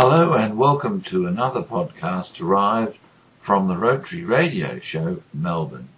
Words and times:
Hello 0.00 0.34
and 0.34 0.56
welcome 0.56 1.02
to 1.10 1.26
another 1.26 1.60
podcast 1.60 2.36
derived 2.36 2.96
from 3.44 3.66
the 3.66 3.76
Rotary 3.76 4.24
Radio 4.24 4.78
Show, 4.80 5.24
Melbourne. 5.34 5.88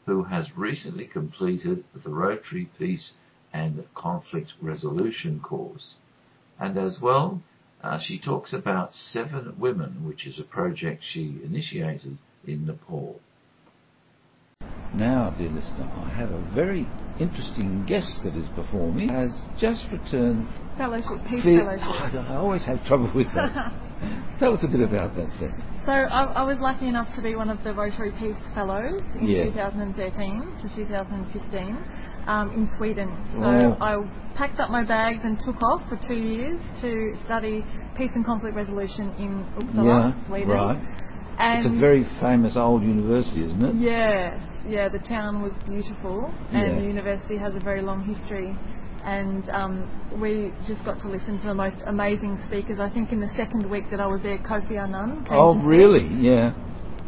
who 0.06 0.24
has 0.24 0.56
recently 0.56 1.06
completed 1.06 1.84
the 1.94 2.10
Rotary 2.10 2.70
Peace 2.78 3.12
and 3.52 3.84
Conflict 3.94 4.54
Resolution 4.60 5.40
course. 5.40 5.96
And 6.58 6.76
as 6.76 7.00
well, 7.00 7.42
uh, 7.82 7.98
she 7.98 8.18
talks 8.18 8.52
about 8.52 8.92
Seven 8.92 9.54
Women, 9.58 10.04
which 10.04 10.26
is 10.26 10.38
a 10.38 10.44
project 10.44 11.02
she 11.04 11.40
initiated 11.44 12.18
in 12.44 12.66
Nepal. 12.66 13.20
Now, 14.94 15.30
dear 15.38 15.50
listener, 15.50 15.88
I 16.04 16.08
have 16.10 16.30
a 16.30 16.40
very 16.54 16.88
interesting 17.20 17.84
guest 17.86 18.10
that 18.24 18.34
is 18.34 18.48
before 18.56 18.92
me. 18.92 19.06
Has 19.08 19.30
just 19.58 19.84
returned. 19.92 20.48
Fellowship, 20.76 21.20
Peace 21.28 21.44
Fe- 21.44 21.58
Fellowship. 21.58 21.84
I, 21.86 22.26
I 22.30 22.36
always 22.36 22.64
have 22.66 22.84
trouble 22.86 23.10
with 23.14 23.28
that. 23.34 23.72
Tell 24.38 24.54
us 24.54 24.60
a 24.64 24.68
bit 24.68 24.80
about 24.80 25.14
that, 25.16 25.28
Steph. 25.36 25.52
So 25.86 25.92
I, 25.92 26.24
I 26.24 26.42
was 26.42 26.56
lucky 26.60 26.88
enough 26.88 27.08
to 27.16 27.22
be 27.22 27.34
one 27.36 27.50
of 27.50 27.62
the 27.62 27.72
Rotary 27.72 28.12
Peace 28.18 28.34
Fellows 28.54 29.00
in 29.20 29.28
Yeah. 29.28 29.44
2013 29.44 30.58
to 30.62 30.76
2015 30.76 31.78
um, 32.26 32.50
in 32.52 32.68
Sweden. 32.76 33.08
So 33.38 33.44
Oh. 33.44 33.76
I 33.80 34.36
packed 34.36 34.58
up 34.58 34.70
my 34.70 34.82
bags 34.82 35.20
and 35.22 35.38
took 35.38 35.62
off 35.62 35.82
for 35.88 35.98
two 36.08 36.14
years 36.16 36.58
to 36.80 37.14
study 37.26 37.64
peace 37.96 38.10
and 38.14 38.24
conflict 38.24 38.56
resolution 38.56 39.12
in 39.18 39.44
Uppsala, 39.58 40.14
yeah, 40.16 40.26
Sweden. 40.26 40.48
right. 40.48 40.80
And 41.40 41.64
It's 41.64 41.74
a 41.74 41.80
very 41.80 42.04
famous 42.20 42.54
old 42.54 42.82
university, 42.82 43.42
isn't 43.44 43.64
it? 43.64 43.74
Yes, 43.76 44.38
yeah, 44.68 44.90
the 44.90 44.98
town 44.98 45.40
was 45.40 45.52
beautiful, 45.66 46.30
and 46.52 46.68
Yeah. 46.68 46.74
the 46.76 46.84
university 46.84 47.38
has 47.38 47.54
a 47.54 47.60
very 47.60 47.80
long 47.80 48.04
history. 48.04 48.54
And 49.06 49.48
um, 49.48 49.88
we 50.20 50.52
just 50.68 50.84
got 50.84 51.00
to 51.00 51.08
listen 51.08 51.38
to 51.38 51.46
the 51.46 51.54
most 51.54 51.82
amazing 51.86 52.38
speakers. 52.46 52.78
I 52.78 52.90
think 52.90 53.10
in 53.10 53.20
the 53.20 53.30
second 53.34 53.70
week 53.70 53.88
that 53.90 54.00
I 54.00 54.06
was 54.06 54.20
there, 54.20 54.36
Kofi 54.36 54.76
Annan. 54.76 55.24
Came 55.24 55.32
Oh, 55.38 55.54
really? 55.62 56.06
Yeah, 56.20 56.52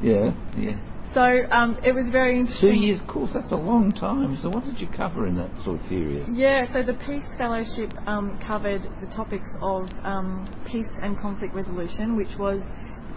yeah, 0.01 0.33
yeah. 0.57 0.79
So 1.13 1.45
um, 1.51 1.77
it 1.85 1.93
was 1.93 2.07
very 2.11 2.39
interesting. 2.41 2.71
Two 2.71 2.75
years 2.81 3.03
course, 3.07 3.33
that's 3.35 3.53
a 3.53 3.57
long 3.57 3.93
time. 3.93 4.35
So 4.39 4.49
what 4.49 4.65
did 4.65 4.81
you 4.81 4.89
cover 4.89 5.27
in 5.27 5.35
that 5.37 5.51
sort 5.63 5.79
of 5.79 5.87
period? 5.91 6.27
Yeah, 6.33 6.73
so 6.73 6.83
the 6.83 6.95
Peace 6.95 7.29
Fellowship 7.37 7.91
um, 8.07 8.39
covered 8.47 8.81
the 9.03 9.07
topics 9.15 9.51
of 9.61 9.91
um, 10.05 10.49
peace 10.67 10.89
and 11.03 11.19
conflict 11.19 11.53
resolution, 11.55 12.17
which 12.17 12.39
was 12.39 12.63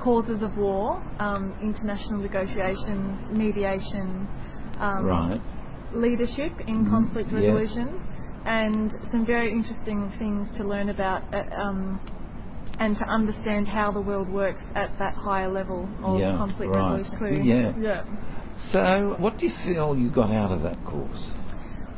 causes 0.05 0.43
of 0.43 0.55
war, 0.55 1.01
um, 1.17 1.51
international 1.59 2.19
negotiations, 2.21 3.17
mediation, 3.31 4.27
um, 4.79 5.03
Right. 5.03 5.41
leadership 5.91 6.53
in 6.67 6.85
Mhm, 6.85 6.89
conflict 6.91 7.31
yeah. 7.31 7.39
resolution, 7.39 7.99
and 8.45 8.91
some 9.11 9.25
very 9.25 9.51
interesting 9.51 10.11
things 10.19 10.55
to 10.57 10.63
learn 10.63 10.89
about 10.89 11.23
uh, 11.33 11.41
um, 11.63 11.99
and 12.77 12.95
to 12.97 13.05
understand 13.05 13.67
how 13.67 13.91
the 13.91 14.01
world 14.01 14.29
works 14.29 14.61
at 14.75 14.91
that 14.99 15.15
higher 15.15 15.51
level 15.51 15.89
of 16.03 16.19
Yeah, 16.19 16.37
conflict 16.37 16.71
right. 16.71 16.99
resolution. 16.99 17.45
Yeah. 17.45 17.73
yeah. 17.79 18.03
So 18.71 19.15
what 19.17 19.39
do 19.39 19.47
you 19.47 19.53
feel 19.65 19.97
you 19.97 20.09
got 20.11 20.29
out 20.29 20.51
of 20.51 20.61
that 20.61 20.79
course? 20.85 21.31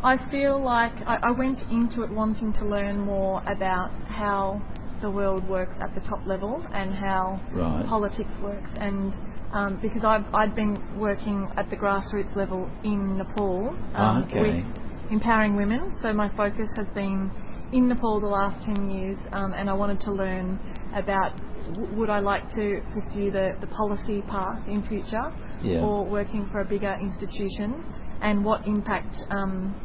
I 0.03 0.16
feel 0.31 0.56
like 0.63 0.95
I, 1.06 1.16
I 1.29 1.31
went 1.31 1.59
into 1.72 2.03
it 2.03 2.12
wanting 2.12 2.53
to 2.53 2.66
learn 2.66 3.00
more 3.00 3.41
about 3.47 3.89
how 4.07 4.62
the 5.01 5.09
world 5.09 5.47
works 5.47 5.75
at 5.81 5.93
the 5.95 6.01
top 6.01 6.25
level 6.25 6.63
and 6.73 6.93
how 6.93 7.39
Right. 7.53 7.85
politics 7.87 8.31
works. 8.41 8.69
And 8.77 9.13
um, 9.53 9.79
because 9.81 10.03
I've, 10.03 10.25
I'd 10.33 10.55
been 10.55 10.77
working 10.99 11.47
at 11.57 11.69
the 11.69 11.77
grassroots 11.77 12.35
level 12.35 12.69
in 12.83 13.17
Nepal 13.17 13.69
um, 13.69 13.77
Ah, 13.95 14.23
okay. 14.25 14.41
with 14.41 14.65
empowering 15.11 15.55
women, 15.55 15.93
so 16.01 16.11
my 16.13 16.29
focus 16.35 16.69
has 16.75 16.87
been 16.93 17.31
in 17.71 17.87
Nepal 17.87 18.19
the 18.19 18.27
last 18.27 18.65
10 18.65 18.89
years, 18.89 19.17
um, 19.31 19.53
and 19.53 19.69
I 19.69 19.73
wanted 19.73 20.01
to 20.01 20.11
learn 20.11 20.59
about 20.95 21.31
w- 21.75 21.95
would 21.95 22.09
I 22.09 22.19
like 22.19 22.49
to 22.55 22.81
pursue 22.93 23.31
the, 23.31 23.51
the 23.61 23.67
policy 23.67 24.21
path 24.23 24.67
in 24.67 24.83
future 24.83 25.31
Yeah. 25.61 25.81
or 25.81 26.05
working 26.05 26.47
for 26.51 26.61
a 26.61 26.65
bigger 26.65 26.95
institution, 27.01 27.83
and 28.21 28.43
what 28.43 28.65
impact 28.67 29.15
um, 29.29 29.75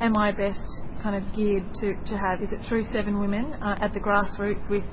am 0.00 0.16
I 0.16 0.32
best 0.32 0.60
kind 1.02 1.16
of 1.16 1.34
geared 1.34 1.64
to, 1.80 1.94
to 1.94 2.18
have? 2.18 2.42
Is 2.42 2.48
it 2.52 2.60
through 2.68 2.84
Seven 2.92 3.18
Women 3.18 3.54
uh, 3.62 3.76
at 3.80 3.94
the 3.94 4.00
grassroots 4.00 4.68
with 4.68 4.84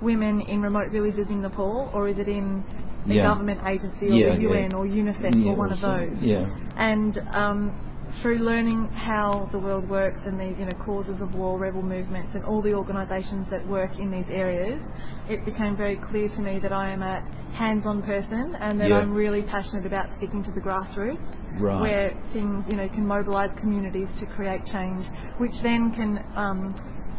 women 0.00 0.40
in 0.42 0.60
remote 0.62 0.90
villages 0.90 1.26
in 1.30 1.42
Nepal, 1.42 1.90
or 1.94 2.08
is 2.08 2.18
it 2.18 2.28
in 2.28 2.64
the 3.06 3.14
Yeah. 3.16 3.22
government 3.28 3.60
agency 3.66 4.06
or 4.06 4.14
Yeah, 4.14 4.34
the 4.36 4.42
yeah. 4.42 4.48
UN 4.48 4.74
or 4.74 4.86
UNICEF 4.86 5.34
Yeah, 5.44 5.50
or 5.52 5.56
one 5.56 5.72
of 5.72 5.80
those? 5.80 6.10
Yeah. 6.20 6.46
And 6.76 7.18
um, 7.32 7.72
through 8.20 8.38
learning 8.38 8.88
how 8.88 9.48
the 9.52 9.58
world 9.58 9.88
works 9.88 10.20
and 10.26 10.38
the 10.38 10.54
you 10.58 10.66
know 10.66 10.74
causes 10.84 11.20
of 11.20 11.34
war, 11.34 11.58
rebel 11.58 11.82
movements, 11.82 12.34
and 12.34 12.44
all 12.44 12.60
the 12.60 12.74
organisations 12.74 13.46
that 13.50 13.66
work 13.66 13.98
in 13.98 14.10
these 14.10 14.26
areas, 14.30 14.82
it 15.28 15.44
became 15.44 15.76
very 15.76 15.96
clear 15.96 16.28
to 16.28 16.40
me 16.42 16.58
that 16.60 16.72
I 16.72 16.90
am 16.90 17.02
a 17.02 17.22
hands-on 17.54 18.02
person 18.02 18.54
and 18.60 18.80
that 18.80 18.88
Yeah. 18.90 18.98
I'm 18.98 19.12
really 19.14 19.42
passionate 19.42 19.86
about 19.86 20.06
sticking 20.16 20.42
to 20.44 20.50
the 20.52 20.60
grassroots, 20.60 21.26
Right. 21.58 21.80
where 21.80 22.14
things 22.32 22.66
you 22.68 22.76
know 22.76 22.88
can 22.88 23.06
mobilise 23.06 23.50
communities 23.58 24.08
to 24.20 24.26
create 24.26 24.64
change, 24.66 25.06
which 25.38 25.54
then 25.62 25.92
can. 25.92 26.22
Um, 26.36 26.74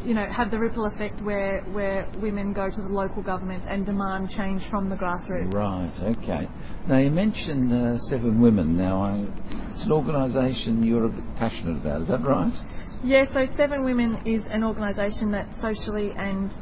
you 0.05 0.13
know, 0.13 0.25
have 0.25 0.51
the 0.51 0.59
ripple 0.59 0.85
effect 0.85 1.21
where, 1.21 1.61
where 1.71 2.05
women 2.21 2.51
go 2.51 2.69
to 2.69 2.81
the 2.81 2.89
local 2.89 3.23
government 3.23 3.63
and 3.69 3.85
demand 3.85 4.29
change 4.31 4.61
from 4.69 4.89
the 4.89 4.97
grassroots. 4.97 5.53
Right, 5.53 5.93
okay. 6.17 6.49
Now 6.89 6.97
you 6.97 7.09
mentioned 7.09 7.71
uh, 7.71 7.97
Seven 8.09 8.41
Women. 8.41 8.75
Now 8.75 9.01
I, 9.01 9.25
it's 9.73 9.83
an 9.83 9.91
organisation 9.91 10.83
you're 10.83 11.05
a 11.05 11.09
bit 11.09 11.23
passionate 11.37 11.77
about, 11.77 12.01
is 12.01 12.07
that 12.07 12.21
right? 12.23 12.53
Yeah, 13.03 13.25
so 13.33 13.47
Seven 13.57 13.83
Women 13.83 14.19
is 14.25 14.43
an 14.49 14.63
organisation 14.63 15.31
that 15.31 15.47
socially 15.61 16.11
and 16.17 16.53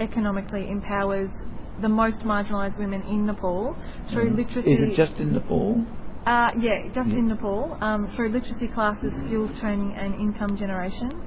economically 0.00 0.70
empowers 0.70 1.30
the 1.82 1.88
most 1.88 2.20
marginalised 2.20 2.78
women 2.78 3.02
in 3.02 3.26
Nepal 3.26 3.76
through 4.12 4.30
Mm. 4.30 4.36
literacy. 4.36 4.70
Is 4.72 4.80
it 4.80 4.96
just 4.96 5.20
in 5.20 5.32
Nepal? 5.32 5.84
Uh, 6.26 6.50
yeah, 6.60 6.86
just 6.94 7.08
Yeah. 7.08 7.18
in 7.18 7.28
Nepal, 7.28 7.76
um, 7.80 8.06
through 8.14 8.28
literacy 8.28 8.68
classes, 8.68 9.12
skills 9.26 9.50
training, 9.58 9.94
and 9.94 10.14
income 10.14 10.56
generation. 10.56 11.20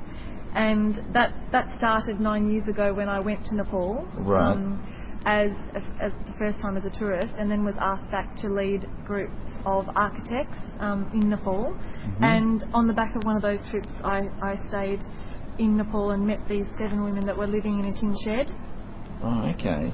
And 0.56 0.96
that 1.14 1.34
that 1.52 1.72
started 1.78 2.20
nine 2.20 2.50
years 2.52 2.68
ago 2.68 2.94
when 2.94 3.10
I 3.10 3.20
went 3.20 3.44
to 3.46 3.56
Nepal. 3.56 4.08
Right. 4.16 4.52
Um, 4.52 4.80
as, 5.26 5.52
as 6.00 6.12
the 6.26 6.34
first 6.38 6.60
time 6.60 6.78
as 6.78 6.84
a 6.86 6.90
tourist, 6.90 7.34
and 7.38 7.50
then 7.50 7.64
was 7.64 7.76
asked 7.80 8.10
back 8.12 8.36
to 8.38 8.50
lead 8.50 8.88
groups 9.06 9.34
of 9.66 9.86
architects 9.96 10.60
um, 10.80 11.10
in 11.14 11.30
Nepal. 11.30 11.74
Mm-hmm. 11.74 12.24
And 12.24 12.66
on 12.74 12.88
the 12.88 12.94
back 12.94 13.16
of 13.16 13.24
one 13.24 13.36
of 13.36 13.42
those 13.42 13.60
trips, 13.72 13.90
I, 14.04 14.30
I 14.42 14.58
stayed 14.68 15.00
in 15.60 15.78
Nepal 15.78 16.12
and 16.12 16.26
met 16.26 16.40
these 16.50 16.66
seven 16.78 17.04
women 17.04 17.26
that 17.26 17.38
were 17.38 17.48
living 17.48 17.80
in 17.80 17.86
a 17.86 17.94
tin 17.94 18.16
shed. 18.26 18.52
Oh, 19.24 19.54
okay. 19.56 19.94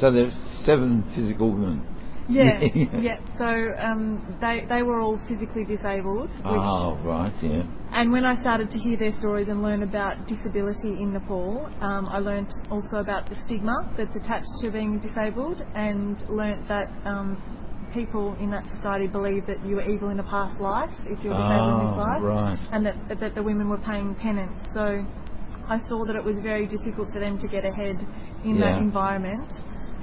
So 0.00 0.10
there's 0.10 0.34
seven 0.64 1.04
physical 1.14 1.52
women. 1.52 1.86
Yeah, 2.28 2.60
Yeah. 2.98 3.18
So 3.38 3.46
um, 3.78 4.36
they 4.40 4.64
they 4.68 4.82
were 4.82 5.00
all 5.00 5.20
physically 5.28 5.64
disabled. 5.64 6.30
Which, 6.30 6.44
Oh, 6.44 6.98
right, 7.04 7.32
yeah. 7.42 7.62
And 7.92 8.12
when 8.12 8.24
I 8.24 8.40
started 8.40 8.70
to 8.70 8.78
hear 8.78 8.96
their 8.98 9.12
stories 9.20 9.48
and 9.48 9.62
learn 9.62 9.82
about 9.82 10.26
disability 10.26 10.88
in 11.00 11.12
Nepal, 11.12 11.70
um, 11.80 12.06
I 12.10 12.18
learnt 12.18 12.52
also 12.70 12.96
about 12.96 13.28
the 13.30 13.36
stigma 13.46 13.92
that's 13.96 14.14
attached 14.16 14.48
to 14.62 14.70
being 14.70 14.98
disabled, 14.98 15.62
and 15.74 16.22
learnt 16.28 16.66
that 16.68 16.90
um, 17.04 17.38
people 17.94 18.36
in 18.40 18.50
that 18.50 18.64
society 18.76 19.06
believe 19.06 19.46
that 19.46 19.64
you 19.64 19.76
were 19.76 19.88
evil 19.88 20.10
in 20.10 20.18
a 20.18 20.24
past 20.24 20.60
life 20.60 20.90
if 21.06 21.22
you 21.24 21.30
were 21.30 21.36
disabled 21.36 21.70
in 21.70 21.86
this 21.86 21.96
Oh, 21.96 22.00
life, 22.00 22.22
right. 22.22 22.58
and 22.72 22.86
that 22.86 23.20
that 23.20 23.34
the 23.34 23.42
women 23.42 23.68
were 23.68 23.78
paying 23.78 24.14
penance. 24.16 24.58
So 24.74 25.06
I 25.68 25.78
saw 25.88 26.04
that 26.06 26.16
it 26.16 26.24
was 26.24 26.36
very 26.42 26.66
difficult 26.66 27.12
for 27.12 27.20
them 27.20 27.38
to 27.38 27.48
get 27.48 27.64
ahead 27.64 27.96
in 28.44 28.56
Yeah. 28.56 28.72
that 28.72 28.78
environment, 28.82 29.52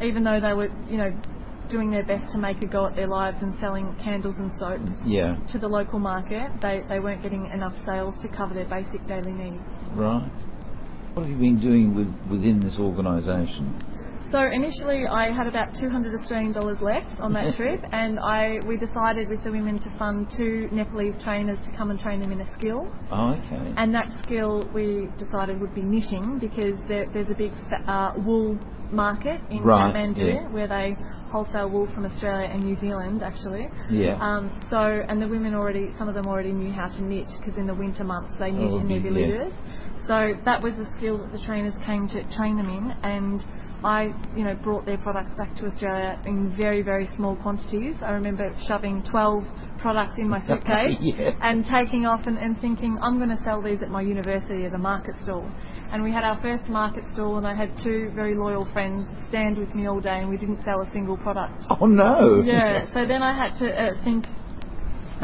even 0.01 0.23
though 0.23 0.39
they 0.39 0.53
were, 0.53 0.69
you 0.89 0.97
know, 0.97 1.11
doing 1.69 1.91
their 1.91 2.03
best 2.05 2.31
to 2.33 2.37
make 2.37 2.61
a 2.61 2.65
go 2.67 2.85
at 2.87 2.95
their 2.95 3.07
lives 3.07 3.37
and 3.41 3.53
selling 3.59 3.95
candles 4.03 4.35
and 4.37 4.51
soap 4.59 4.81
Yeah. 5.05 5.37
to 5.51 5.57
the 5.59 5.67
local 5.67 5.99
market. 5.99 6.49
They 6.61 6.83
they 6.89 6.99
weren't 6.99 7.23
getting 7.23 7.45
enough 7.47 7.73
sales 7.85 8.15
to 8.21 8.27
cover 8.27 8.53
their 8.53 8.65
basic 8.69 9.05
daily 9.07 9.31
needs. 9.31 9.61
Right. 9.95 10.31
What 11.13 11.23
have 11.27 11.29
you 11.31 11.37
been 11.37 11.59
doing 11.59 11.95
with 11.95 12.11
within 12.29 12.59
this 12.59 12.77
organisation? 12.79 13.75
So 14.31 14.39
initially, 14.39 15.05
I 15.05 15.29
had 15.31 15.45
about 15.45 15.75
200 15.79 16.19
Australian 16.19 16.53
dollars 16.53 16.79
left 16.81 17.19
on 17.21 17.33
that 17.33 17.55
trip, 17.59 17.81
and 17.91 18.19
I 18.19 18.59
we 18.65 18.77
decided 18.77 19.29
with 19.29 19.43
the 19.43 19.51
women 19.51 19.77
to 19.79 19.89
fund 19.99 20.27
two 20.35 20.69
Nepalese 20.71 21.13
trainers 21.23 21.59
to 21.65 21.71
come 21.77 21.91
and 21.91 21.99
train 21.99 22.19
them 22.19 22.31
in 22.31 22.41
a 22.41 22.53
skill. 22.57 22.91
Oh, 23.11 23.33
okay. 23.33 23.73
And 23.77 23.93
that 23.93 24.07
skill 24.23 24.67
we 24.73 25.07
decided 25.19 25.61
would 25.61 25.75
be 25.75 25.83
knitting 25.83 26.39
because 26.39 26.79
there, 26.87 27.05
there's 27.13 27.29
a 27.29 27.35
big 27.35 27.51
uh, 27.87 28.13
wool 28.25 28.57
market 28.91 29.39
in 29.51 29.61
Right, 29.61 29.93
Kathmandu 29.93 30.33
yeah. 30.33 30.47
where 30.49 30.67
they 30.67 30.97
wholesale 31.33 31.67
wool 31.67 31.87
from 31.95 32.05
Australia 32.05 32.47
and 32.47 32.63
New 32.63 32.79
Zealand 32.79 33.23
actually. 33.23 33.67
Yeah. 33.89 34.17
Um, 34.21 34.51
so 34.69 34.77
and 34.77 35.19
the 35.19 35.27
women 35.27 35.55
already, 35.55 35.91
some 35.97 36.07
of 36.07 36.13
them 36.13 36.27
already 36.27 36.51
knew 36.51 36.71
how 36.71 36.87
to 36.89 37.03
knit 37.03 37.27
because 37.39 37.57
in 37.57 37.65
the 37.65 37.73
winter 37.73 38.03
months 38.03 38.35
they 38.39 38.51
knit 38.51 38.71
Oh, 38.71 38.79
in 38.79 38.87
their 38.87 38.99
yeah. 38.99 39.49
So 40.07 40.33
that 40.45 40.61
was 40.61 40.73
the 40.75 40.87
skill 40.97 41.17
that 41.17 41.31
the 41.31 41.43
trainers 41.43 41.73
came 41.85 42.07
to 42.09 42.23
train 42.37 42.55
them 42.57 42.69
in 42.69 42.91
and. 43.03 43.43
I, 43.85 44.13
you 44.33 44.45
know, 44.45 44.55
brought 44.63 44.85
their 44.85 44.97
products 44.97 45.37
back 45.37 45.57
to 45.57 45.65
Australia 45.65 46.17
in 46.25 46.55
very, 46.55 46.81
very 46.81 47.09
small 47.17 47.35
quantities. 47.35 47.95
I 48.01 48.11
remember 48.11 48.55
shoving 48.65 49.03
12 49.11 49.43
products 49.83 50.17
in 50.17 50.27
my 50.29 50.39
suitcase 50.47 50.97
Yeah. 50.99 51.31
and 51.41 51.63
taking 51.65 52.07
off 52.07 52.25
and, 52.25 52.37
and 52.39 52.59
thinking, 52.59 52.97
I'm 53.03 53.17
going 53.17 53.29
to 53.29 53.43
sell 53.43 53.61
these 53.61 53.83
at 53.83 53.89
my 53.91 54.01
university 54.01 54.65
as 54.65 54.73
a 54.73 54.77
market 54.79 55.13
stall. 55.23 55.45
And 55.91 56.01
we 56.01 56.11
had 56.11 56.23
our 56.23 56.41
first 56.41 56.69
market 56.69 57.03
stall, 57.13 57.37
and 57.37 57.45
I 57.45 57.53
had 57.53 57.69
two 57.83 58.11
very 58.15 58.33
loyal 58.33 58.65
friends 58.73 59.05
stand 59.29 59.59
with 59.59 59.75
me 59.75 59.85
all 59.87 59.99
day, 59.99 60.17
and 60.21 60.29
we 60.29 60.37
didn't 60.37 60.63
sell 60.63 60.81
a 60.81 60.89
single 60.91 61.17
product. 61.17 61.61
Oh 61.79 61.85
no. 61.85 62.41
Yeah, 62.41 62.87
so 62.95 63.05
then 63.05 63.21
I 63.21 63.33
had 63.37 63.59
to 63.59 63.67
uh, 63.69 64.03
think. 64.03 64.25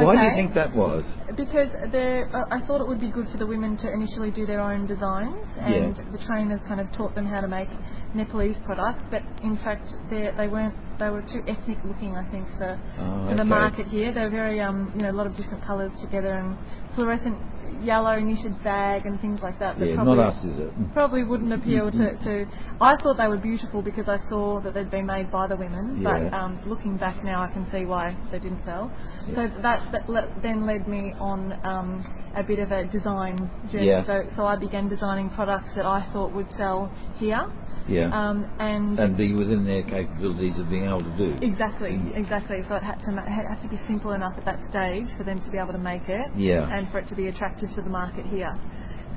Why 0.06 0.16
do 0.16 0.22
you 0.24 0.36
think 0.36 0.54
that 0.56 0.76
was? 0.76 1.04
Because 1.36 1.70
uh, 1.74 2.46
I 2.52 2.60
thought 2.66 2.82
it 2.82 2.88
would 2.88 3.00
be 3.02 3.10
good 3.10 3.28
for 3.30 3.38
the 3.38 3.46
women 3.46 3.78
to 3.78 3.92
initially 3.92 4.32
do 4.32 4.46
their 4.46 4.62
own 4.62 4.88
designs, 4.88 5.48
and 5.60 5.98
Yeah. 5.98 6.12
the 6.12 6.18
trainers 6.26 6.62
kind 6.68 6.80
of 6.82 6.92
taught 6.94 7.16
them 7.16 7.26
how 7.26 7.42
to 7.42 7.48
make 7.48 7.70
Nepalese 8.14 8.58
products. 8.66 9.04
But 9.12 9.24
in 9.44 9.58
fact, 9.58 9.88
they 10.10 10.32
they 10.38 10.48
weren't. 10.48 10.76
They 11.00 11.10
were 11.10 11.22
too 11.22 11.42
ethnic 11.48 11.78
looking, 11.86 12.18
I 12.18 12.30
think, 12.30 12.46
for 12.58 12.78
Oh, 13.00 13.30
for 13.30 13.36
the 13.36 13.46
market 13.46 13.88
here. 13.88 14.12
They're 14.14 14.30
very, 14.30 14.60
um, 14.60 14.92
you 14.96 15.02
know, 15.04 15.12
a 15.12 15.18
lot 15.20 15.28
of 15.28 15.36
different 15.36 15.64
colours 15.64 15.92
together 16.02 16.34
and 16.34 16.58
fluorescent 16.96 17.38
yellow 17.82 18.20
knitted 18.20 18.62
bag 18.64 19.06
and 19.06 19.20
things 19.22 19.40
like 19.42 19.60
that. 19.60 19.80
that 19.80 19.88
Yeah, 19.88 19.96
probably, 19.96 20.16
not 20.16 20.36
us, 20.36 20.44
is 20.44 20.60
it? 20.60 20.74
Probably 20.94 21.24
wouldn't 21.24 21.54
appeal 21.54 21.92
to, 21.92 22.18
to. 22.24 22.46
I 22.82 22.96
thought 22.98 23.18
they 23.18 23.28
were 23.28 23.38
beautiful 23.38 23.82
because 23.82 24.08
I 24.08 24.18
saw 24.30 24.60
that 24.62 24.74
they'd 24.74 24.90
been 24.90 25.06
made 25.06 25.32
by 25.32 25.48
the 25.48 25.56
women. 25.56 26.02
But 26.04 26.24
Yeah. 26.24 26.44
um, 26.46 26.60
looking 26.66 26.98
back 26.98 27.24
now, 27.24 27.42
I 27.44 27.48
can 27.48 27.70
see 27.72 27.86
why 27.86 28.16
they 28.32 28.40
didn't 28.40 28.64
sell. 28.66 28.92
Yeah. 29.28 29.36
So 29.36 29.62
that, 29.62 29.92
that 29.92 30.10
le- 30.10 30.30
then 30.42 30.66
led 30.66 30.88
me 30.88 31.14
on 31.20 31.54
um, 31.64 32.04
a 32.36 32.44
bit 32.44 32.60
of 32.60 32.72
a 32.72 32.86
design 32.86 33.50
journey. 33.72 33.88
Yeah. 33.88 34.06
So, 34.06 34.24
so 34.36 34.46
I 34.46 34.56
began 34.56 34.90
designing 34.90 35.30
products 35.30 35.70
that 35.76 35.86
I 35.86 36.08
thought 36.14 36.34
would 36.34 36.52
sell 36.58 36.92
here. 37.18 37.48
Yeah. 37.90 38.10
Um, 38.14 38.46
and 38.60 39.00
and 39.00 39.18
be 39.18 39.34
within 39.34 39.66
their 39.66 39.84
capabilities 39.84 40.60
of 40.60 40.70
being 40.70 40.86
able 40.86 41.04
to 41.04 41.18
do. 41.18 41.38
Exactly, 41.42 41.96
Yeah. 41.96 42.20
exactly. 42.20 42.64
So 42.68 42.76
it 42.76 42.84
had 42.84 43.00
to 43.06 43.12
ma- 43.12 43.24
it 43.24 43.48
had 43.50 43.62
to 43.62 43.68
be 43.70 43.78
simple 43.88 44.12
enough 44.12 44.34
at 44.38 44.46
that 44.46 44.60
stage 44.70 45.08
for 45.18 45.24
them 45.24 45.40
to 45.42 45.50
be 45.50 45.58
able 45.58 45.74
to 45.74 45.80
make 45.80 46.08
it, 46.08 46.28
Yeah. 46.36 46.70
and 46.72 46.88
for 46.90 47.00
it 47.00 47.08
to 47.10 47.16
be 47.16 47.28
attractive 47.28 47.70
to 47.76 47.82
the 47.82 47.90
market 47.90 48.26
here. 48.28 48.54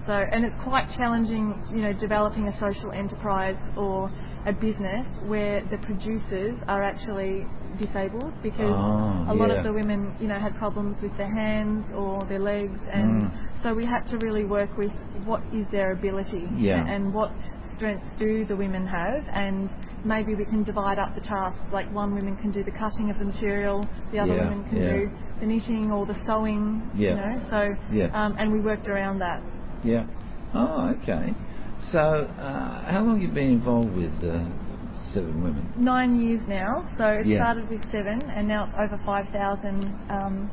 So, 0.06 0.12
and 0.14 0.44
it's 0.44 0.56
quite 0.64 0.88
challenging, 0.96 1.54
you 1.70 1.82
know, 1.82 1.92
developing 1.92 2.48
a 2.48 2.58
social 2.58 2.90
enterprise 2.90 3.56
or 3.76 4.10
a 4.46 4.52
business 4.52 5.06
where 5.26 5.60
the 5.70 5.78
producers 5.78 6.58
are 6.66 6.82
actually 6.82 7.46
disabled 7.78 8.32
because 8.42 8.74
Ah, 8.74 9.30
a 9.30 9.34
lot 9.34 9.50
yeah. 9.50 9.58
of 9.58 9.64
the 9.64 9.72
women, 9.72 10.12
you 10.18 10.26
know, 10.26 10.40
had 10.40 10.56
problems 10.56 11.00
with 11.00 11.16
their 11.16 11.30
hands 11.32 11.84
or 11.94 12.24
their 12.26 12.40
legs, 12.40 12.80
and 12.92 13.22
Mm. 13.22 13.30
so 13.62 13.74
we 13.74 13.84
had 13.86 14.04
to 14.08 14.18
really 14.18 14.44
work 14.44 14.76
with 14.76 14.90
what 15.24 15.40
is 15.52 15.66
their 15.70 15.92
ability 15.92 16.48
Yeah. 16.56 16.84
and 16.84 17.14
what 17.14 17.30
strengths 17.82 18.06
do 18.16 18.44
the 18.46 18.54
women 18.54 18.86
have, 18.86 19.24
and 19.32 19.68
maybe 20.04 20.36
we 20.36 20.44
can 20.44 20.62
divide 20.62 21.00
up 21.00 21.16
the 21.16 21.20
tasks. 21.20 21.60
Like 21.72 21.92
one 21.92 22.14
woman 22.14 22.36
can 22.36 22.52
do 22.52 22.62
the 22.62 22.70
cutting 22.70 23.10
of 23.10 23.18
the 23.18 23.24
material, 23.24 23.88
the 24.12 24.20
other 24.20 24.34
Yeah, 24.36 24.48
woman 24.48 24.64
can 24.68 24.76
yeah. 24.80 24.92
do 24.92 25.10
the 25.40 25.46
knitting 25.46 25.90
or 25.90 26.06
the 26.06 26.14
sewing. 26.24 26.88
Yeah. 26.94 27.10
You 27.10 27.16
know, 27.16 27.40
so 27.50 27.76
Yeah. 27.92 28.06
um, 28.14 28.36
and 28.38 28.52
we 28.52 28.60
worked 28.60 28.86
around 28.86 29.18
that. 29.18 29.42
Yeah. 29.82 30.04
Oh, 30.54 30.94
okay. 31.02 31.34
So, 31.90 31.98
uh, 32.38 32.84
how 32.92 33.00
long 33.02 33.20
have 33.20 33.28
you 33.28 33.34
been 33.34 33.50
involved 33.50 33.96
with 33.96 34.12
uh, 34.22 34.44
Seven 35.12 35.42
Women? 35.42 35.66
Nine 35.76 36.20
years 36.20 36.42
now, 36.46 36.86
so 36.96 37.06
it 37.08 37.26
Yeah. 37.26 37.38
started 37.38 37.68
with 37.68 37.82
seven, 37.90 38.22
and 38.30 38.46
now 38.46 38.66
it's 38.66 38.74
over 38.78 38.96
five 39.04 39.26
thousand 39.30 39.92
um, 40.08 40.48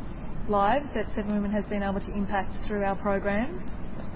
lives 0.47 0.87
that 0.95 1.05
Seven 1.15 1.35
Women 1.35 1.51
has 1.51 1.65
been 1.65 1.83
able 1.83 1.99
to 1.99 2.11
impact 2.11 2.55
through 2.65 2.83
our 2.83 2.95
programs. 2.95 3.61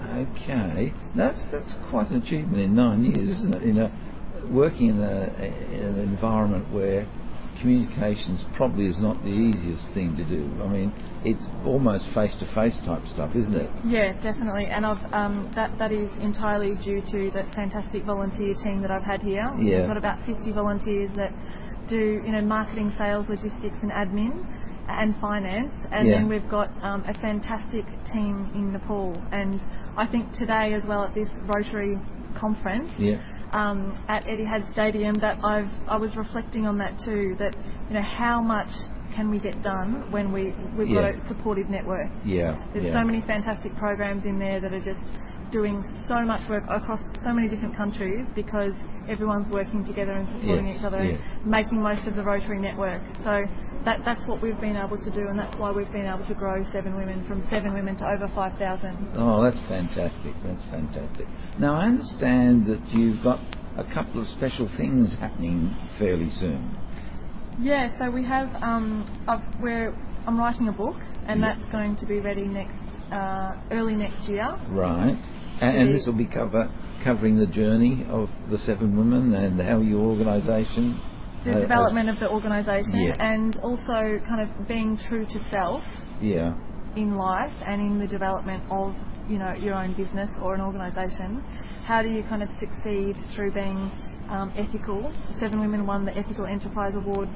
Okay, 0.04 0.92
that's 1.16 1.40
that's 1.50 1.74
quite 1.90 2.10
an 2.10 2.22
achievement 2.22 2.62
in 2.62 2.74
nine 2.74 3.04
years, 3.04 3.28
isn't 3.28 3.54
it? 3.54 3.62
You 3.64 3.72
know, 3.72 3.90
working 4.50 4.90
in, 4.90 5.00
a, 5.00 5.34
in 5.72 5.82
an 5.82 6.00
environment 6.00 6.72
where 6.72 7.08
communications 7.60 8.44
probably 8.56 8.86
is 8.86 8.98
not 8.98 9.22
the 9.22 9.30
easiest 9.30 9.86
thing 9.94 10.16
to 10.16 10.24
do. 10.24 10.50
I 10.62 10.68
mean, 10.68 10.92
it's 11.24 11.44
almost 11.64 12.04
face-to-face 12.12 12.80
type 12.84 13.02
stuff, 13.12 13.34
isn't 13.34 13.54
it? 13.54 13.70
Yeah, 13.86 14.12
definitely, 14.20 14.66
and 14.66 14.84
I've 14.84 15.12
um, 15.12 15.50
that 15.54 15.76
that 15.78 15.92
is 15.92 16.10
entirely 16.20 16.74
due 16.84 17.00
to 17.00 17.30
the 17.30 17.44
fantastic 17.54 18.04
volunteer 18.04 18.54
team 18.62 18.82
that 18.82 18.90
I've 18.90 19.04
had 19.04 19.22
here. 19.22 19.48
Yeah. 19.58 19.80
We've 19.80 19.88
got 19.88 19.96
about 19.96 20.18
50 20.26 20.52
volunteers 20.52 21.10
that 21.16 21.32
do 21.88 22.22
you 22.24 22.32
know 22.32 22.42
marketing, 22.42 22.92
sales, 22.98 23.26
logistics, 23.28 23.76
and 23.82 23.90
admin, 23.90 24.44
and 24.88 25.16
finance, 25.20 25.72
and 25.90 26.08
Yeah. 26.08 26.14
then 26.18 26.28
we've 26.28 26.48
got 26.48 26.70
um, 26.82 27.04
a 27.06 27.14
fantastic 27.14 27.84
team 28.12 28.50
in 28.54 28.72
Nepal. 28.72 29.16
And 29.32 29.60
I 29.96 30.06
think 30.06 30.32
today 30.34 30.74
as 30.74 30.84
well 30.84 31.04
at 31.04 31.14
this 31.14 31.28
Rotary 31.46 31.98
conference, 32.34 32.90
Yeah. 32.98 33.16
um, 33.52 33.96
at 34.08 34.24
Etihad 34.26 34.70
Stadium 34.72 35.18
that 35.20 35.38
I've 35.44 35.70
I 35.88 35.96
was 35.96 36.14
reflecting 36.16 36.66
on 36.66 36.78
that 36.78 36.98
too. 37.04 37.36
That 37.38 37.54
you 37.88 37.94
know 37.94 38.02
how 38.02 38.40
much 38.40 38.68
can 39.14 39.30
we 39.30 39.38
get 39.38 39.62
done 39.62 40.10
when 40.10 40.32
we 40.32 40.52
we've 40.76 40.92
got 40.92 41.04
a 41.04 41.14
supportive 41.28 41.70
network. 41.70 42.10
Yeah. 42.24 42.58
There's 42.72 42.86
yeah. 42.86 43.00
so 43.00 43.04
many 43.04 43.20
fantastic 43.22 43.74
programs 43.76 44.24
in 44.24 44.38
there 44.38 44.60
that 44.60 44.72
are 44.72 44.80
just 44.80 45.00
doing 45.52 45.84
so 46.08 46.20
much 46.24 46.48
work 46.48 46.64
across 46.68 47.00
so 47.22 47.32
many 47.32 47.48
different 47.48 47.76
countries 47.76 48.26
because 48.34 48.72
everyone's 49.08 49.48
working 49.52 49.84
together 49.84 50.12
and 50.12 50.26
supporting 50.28 50.66
Yes, 50.66 50.78
each 50.78 50.84
other 50.84 51.04
yeah. 51.04 51.16
and 51.16 51.46
making 51.46 51.80
most 51.80 52.08
of 52.08 52.16
the 52.16 52.22
Rotary 52.24 52.58
network. 52.60 53.02
So 53.22 53.44
that, 53.84 54.00
that's 54.04 54.26
what 54.26 54.40
we've 54.42 54.60
been 54.60 54.76
able 54.76 54.96
to 54.98 55.10
do 55.10 55.28
and 55.28 55.38
that's 55.38 55.56
why 55.58 55.70
we've 55.70 55.90
been 55.92 56.06
able 56.06 56.26
to 56.26 56.34
grow 56.34 56.64
Seven 56.72 56.96
Women 56.96 57.26
from 57.28 57.46
seven 57.50 57.74
women 57.74 57.96
to 57.98 58.04
over 58.06 58.28
5,000. 58.34 59.12
Oh, 59.16 59.42
that's 59.42 59.58
fantastic. 59.68 60.34
That's 60.44 60.62
fantastic. 60.70 61.26
Now, 61.58 61.74
I 61.78 61.86
understand 61.86 62.66
that 62.66 62.80
you've 62.90 63.22
got 63.22 63.40
a 63.76 63.84
couple 63.92 64.22
of 64.22 64.28
special 64.28 64.70
things 64.76 65.14
happening 65.20 65.74
fairly 65.98 66.30
soon. 66.30 66.76
Yeah, 67.60 67.96
so 67.98 68.10
we 68.10 68.24
have, 68.24 68.48
um, 68.62 69.04
I've, 69.28 69.60
we're, 69.60 69.94
I'm 70.26 70.38
writing 70.38 70.68
a 70.68 70.72
book 70.72 70.96
and 71.26 71.40
Yeah. 71.40 71.54
that's 71.54 71.72
going 71.72 71.96
to 71.96 72.06
be 72.06 72.20
ready 72.20 72.42
next, 72.46 72.80
uh, 73.12 73.56
early 73.70 73.94
next 73.94 74.28
year. 74.28 74.46
Right. 74.70 75.18
And, 75.60 75.76
and 75.78 75.94
this 75.94 76.06
will 76.06 76.16
be 76.16 76.26
cover, 76.26 76.70
covering 77.04 77.38
the 77.38 77.46
journey 77.46 78.06
of 78.08 78.28
the 78.50 78.58
Seven 78.58 78.96
Women 78.96 79.34
and 79.34 79.60
how 79.60 79.80
your 79.80 80.00
organisation. 80.00 81.00
The 81.44 81.56
uh, 81.56 81.60
development 81.60 82.08
of 82.08 82.18
the 82.20 82.28
organisation 82.30 82.94
Yeah. 82.94 83.16
and 83.32 83.56
also 83.62 84.18
kind 84.26 84.40
of 84.40 84.66
being 84.68 84.98
true 85.08 85.26
to 85.26 85.40
self 85.50 85.82
Yeah. 86.20 86.54
in 86.96 87.16
life 87.16 87.52
and 87.66 87.80
in 87.80 87.98
the 87.98 88.06
development 88.06 88.62
of 88.70 88.94
you 89.28 89.38
know 89.38 89.52
your 89.54 89.74
own 89.74 89.92
business 89.94 90.30
or 90.42 90.54
an 90.54 90.60
organisation, 90.60 91.42
how 91.84 92.02
do 92.02 92.08
you 92.08 92.22
kind 92.24 92.42
of 92.42 92.48
succeed 92.60 93.16
through 93.34 93.52
being 93.52 93.90
um, 94.30 94.52
ethical? 94.56 95.12
Seven 95.40 95.60
Women 95.60 95.86
won 95.86 96.04
the 96.04 96.16
Ethical 96.16 96.46
Enterprise 96.46 96.94
Award 96.94 97.28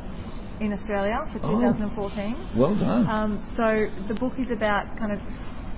in 0.61 0.73
Australia 0.73 1.19
for 1.33 1.39
Oh. 1.45 1.53
2014. 1.53 2.37
Well 2.57 2.75
done. 2.75 3.07
Um, 3.09 3.43
so 3.57 3.87
the 4.09 4.15
book 4.15 4.35
is 4.39 4.51
about 4.51 4.85
kind 4.99 5.13
of 5.13 5.21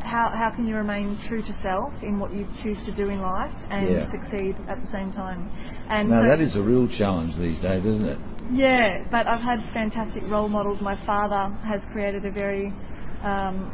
how, 0.00 0.30
how 0.34 0.50
can 0.50 0.66
you 0.66 0.76
remain 0.76 1.18
true 1.28 1.42
to 1.42 1.52
self 1.62 1.92
in 2.02 2.18
what 2.18 2.32
you 2.32 2.46
choose 2.62 2.78
to 2.86 2.92
do 2.94 3.08
in 3.08 3.20
life 3.20 3.52
and 3.70 3.88
Yeah. 3.90 4.10
succeed 4.10 4.56
at 4.68 4.80
the 4.80 4.88
same 4.92 5.12
time. 5.12 5.50
And 5.88 6.08
now 6.10 6.22
so- 6.22 6.28
that 6.28 6.40
is 6.40 6.56
a 6.56 6.62
real 6.62 6.88
challenge 6.88 7.36
these 7.36 7.58
days, 7.60 7.84
isn't 7.84 8.06
it? 8.06 8.18
yeah, 8.52 9.04
but 9.12 9.26
I've 9.28 9.40
had 9.40 9.60
fantastic 9.72 10.24
role 10.28 10.48
models. 10.48 10.80
My 10.80 10.96
father 11.06 11.54
has 11.64 11.80
created 11.92 12.24
a 12.24 12.30
very 12.32 12.72
um, 13.22 13.70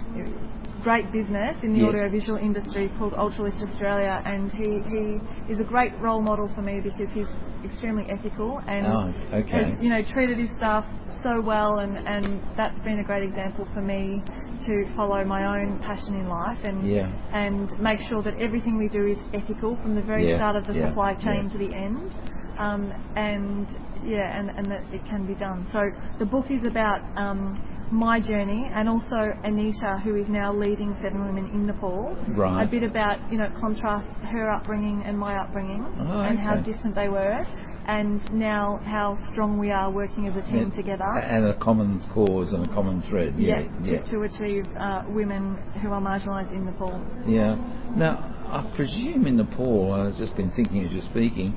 great 0.82 1.10
business 1.12 1.56
in 1.62 1.72
the 1.72 1.80
Yeah. 1.80 1.88
audiovisual 1.88 2.38
industry 2.38 2.90
called 2.98 3.12
Ultralift 3.14 3.62
Australia, 3.62 4.20
and 4.24 4.52
he, 4.52 4.80
he 4.90 5.52
is 5.52 5.60
a 5.60 5.64
great 5.64 5.92
role 6.00 6.20
model 6.20 6.48
for 6.54 6.62
me 6.62 6.80
because 6.80 7.08
he's 7.12 7.26
extremely 7.64 8.04
ethical 8.10 8.60
and 8.68 8.86
Oh, 8.86 9.14
okay. 9.32 9.64
has 9.64 9.80
you 9.80 9.88
know 9.90 10.02
treated 10.02 10.38
his 10.38 10.50
staff 10.56 10.84
so 11.22 11.40
well, 11.40 11.78
and, 11.78 11.96
and 11.96 12.40
that's 12.56 12.78
been 12.80 12.98
a 13.00 13.04
great 13.04 13.22
example 13.24 13.66
for 13.72 13.80
me 13.82 14.22
to 14.60 14.84
follow 14.96 15.24
my 15.24 15.60
own 15.60 15.78
passion 15.80 16.14
in 16.14 16.28
life 16.28 16.58
and 16.64 16.86
Yeah. 16.86 17.10
and 17.32 17.70
make 17.80 18.00
sure 18.08 18.22
that 18.22 18.34
everything 18.38 18.78
we 18.78 18.88
do 18.88 19.06
is 19.06 19.18
ethical 19.34 19.76
from 19.82 19.94
the 19.94 20.02
very 20.02 20.28
Yeah, 20.28 20.36
start 20.38 20.56
of 20.56 20.66
the 20.66 20.74
yeah, 20.74 20.88
supply 20.88 21.14
chain 21.14 21.48
to 21.50 21.58
the 21.58 21.72
end. 21.74 22.14
Um, 22.58 22.92
and 23.16 23.66
yeah, 24.04 24.38
and, 24.38 24.50
and 24.50 24.66
that 24.70 24.84
it 24.92 25.04
can 25.06 25.26
be 25.26 25.34
done. 25.34 25.66
So 25.72 25.80
the 26.18 26.24
book 26.24 26.46
is 26.50 26.64
about 26.66 27.00
um, 27.16 27.62
my 27.92 28.18
journey 28.18 28.70
and 28.74 28.88
also 28.88 29.32
Anita, 29.44 30.00
who 30.02 30.16
is 30.16 30.26
now 30.28 30.52
leading 30.52 30.96
Seven 31.02 31.24
Women 31.24 31.46
in 31.52 31.66
Nepal. 31.66 32.16
Right. 32.28 32.64
A 32.66 32.68
bit 32.68 32.82
about 32.82 33.18
you 33.30 33.38
know 33.38 33.48
contrast 33.60 34.08
her 34.32 34.50
upbringing 34.50 35.02
and 35.06 35.18
my 35.18 35.36
upbringing 35.36 35.84
Oh, 36.00 36.22
and 36.22 36.38
how 36.38 36.56
different 36.56 36.94
they 36.96 37.08
were, 37.08 37.46
and 37.86 38.20
now 38.32 38.80
how 38.84 39.16
strong 39.32 39.58
we 39.58 39.70
are 39.70 39.90
working 39.90 40.26
as 40.26 40.36
a 40.36 40.42
team 40.46 40.58
And- 40.64 40.74
together. 40.74 41.04
And 41.04 41.46
a 41.46 41.54
common 41.58 42.02
cause 42.12 42.52
and 42.52 42.66
a 42.66 42.74
common 42.74 43.02
thread. 43.02 43.34
Yeah, 43.38 43.62
to, 43.84 44.02
to 44.10 44.22
achieve 44.22 44.66
uh, 44.76 45.04
women 45.08 45.56
who 45.80 45.90
are 45.92 46.00
marginalised 46.00 46.52
in 46.52 46.64
Nepal. 46.64 47.00
Yeah. 47.26 47.54
Now, 47.96 48.32
I 48.48 48.72
presume 48.76 49.26
in 49.26 49.36
Nepal, 49.36 49.92
I've 49.92 50.16
just 50.16 50.34
been 50.36 50.50
thinking 50.50 50.84
as 50.84 50.92
you're 50.92 51.02
speaking, 51.10 51.56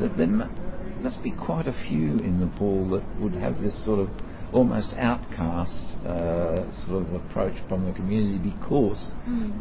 that 0.00 0.16
there 0.16 0.26
mu- 0.26 0.46
must 1.00 1.22
be 1.22 1.30
quite 1.32 1.66
a 1.68 1.72
few 1.88 2.18
in 2.18 2.40
Nepal 2.40 2.90
that 2.90 3.20
would 3.20 3.34
have 3.34 3.60
this 3.62 3.84
sort 3.84 4.00
of 4.00 4.08
almost 4.52 4.88
outcast 4.96 5.98
uh, 6.06 6.64
sort 6.86 7.06
of 7.06 7.12
approach 7.14 7.54
from 7.68 7.84
the 7.86 7.92
community 7.92 8.38
because 8.38 9.12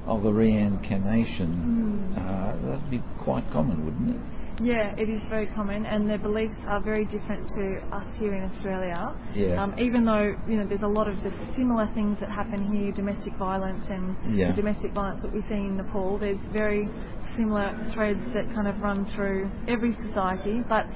of 0.08 0.24
the 0.24 0.32
reincarnation. 0.32 2.16
Uh, 2.18 2.56
that'd 2.66 2.90
be 2.90 3.04
quite 3.24 3.44
common, 3.52 3.86
wouldn't 3.86 4.16
it? 4.16 4.22
Yeah, 4.62 4.96
it 4.98 5.08
is 5.08 5.22
very 5.30 5.46
common, 5.48 5.86
and 5.86 6.10
their 6.10 6.18
beliefs 6.18 6.56
are 6.68 6.82
very 6.82 7.06
different 7.06 7.48
to 7.50 7.78
us 7.96 8.06
here 8.18 8.34
in 8.34 8.44
Australia. 8.44 9.16
Yeah. 9.36 9.62
Um, 9.62 9.76
even 9.78 10.04
though 10.04 10.36
you 10.48 10.58
know 10.58 10.66
there's 10.68 10.82
a 10.82 10.88
lot 10.88 11.08
of 11.08 11.22
the 11.22 11.32
similar 11.56 11.88
things 11.94 12.18
that 12.20 12.30
happen 12.30 12.66
here, 12.74 12.92
domestic 12.92 13.34
violence 13.38 13.86
and 13.90 14.16
Yeah. 14.36 14.50
the 14.50 14.56
domestic 14.56 14.94
violence 14.94 15.22
that 15.22 15.32
we 15.32 15.42
see 15.44 15.54
in 15.54 15.78
Nepal, 15.78 16.18
there's 16.18 16.40
very 16.52 16.90
similar 17.36 17.76
threads 17.94 18.20
that 18.34 18.52
kind 18.56 18.68
of 18.68 18.82
run 18.82 19.06
through 19.16 19.52
every 19.68 19.94
society. 20.08 20.64
But 20.68 20.88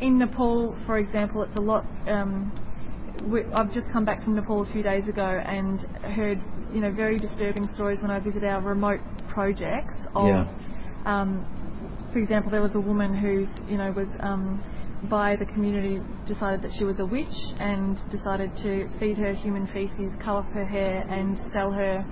in 0.00 0.18
Nepal, 0.18 0.76
for 0.86 0.98
example, 0.98 1.42
it's 1.42 1.56
a 1.56 1.60
lot. 1.60 1.84
Um, 2.06 2.52
we, 3.26 3.42
I've 3.52 3.72
just 3.72 3.90
come 3.92 4.04
back 4.04 4.22
from 4.22 4.36
Nepal 4.36 4.62
a 4.62 4.72
few 4.72 4.84
days 4.84 5.08
ago 5.08 5.42
and 5.44 5.80
heard 6.14 6.40
you 6.72 6.80
know 6.80 6.92
very 6.92 7.18
disturbing 7.18 7.68
stories 7.74 8.00
when 8.00 8.12
I 8.12 8.20
visit 8.20 8.44
our 8.44 8.60
remote 8.60 9.00
projects 9.28 9.94
of. 10.14 10.28
Yeah. 10.28 10.46
Um, 11.04 11.44
for 12.12 12.18
example, 12.18 12.50
there 12.50 12.62
was 12.62 12.74
a 12.74 12.80
woman 12.80 13.14
who, 13.14 13.46
you 13.70 13.78
know, 13.78 13.92
was 13.92 14.08
um, 14.20 14.62
by 15.10 15.36
the 15.36 15.44
community 15.46 16.00
decided 16.26 16.62
that 16.62 16.72
she 16.78 16.84
was 16.84 16.96
a 16.98 17.06
witch 17.06 17.26
and 17.60 18.00
decided 18.10 18.54
to 18.56 18.88
feed 18.98 19.16
her 19.18 19.34
human 19.34 19.66
feces, 19.68 20.12
cut 20.18 20.36
off 20.36 20.46
her 20.52 20.64
hair, 20.64 21.06
and 21.08 21.38
sell 21.52 21.70
her 21.70 22.04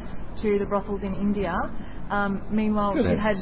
to 0.43 0.59
the 0.59 0.67
brothels 0.67 1.03
in 1.03 1.15
India. 1.15 1.55
Um, 2.11 2.43
meanwhile, 2.51 2.95
Good 2.95 3.05
she 3.05 3.17
had 3.17 3.37